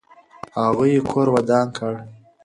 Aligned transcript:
هغوی 0.61 0.89
یې 0.95 1.01
کور 1.11 1.27
ودان 1.35 1.67
کړ. 1.77 1.93